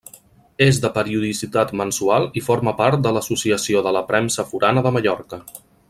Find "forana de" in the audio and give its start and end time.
4.55-4.95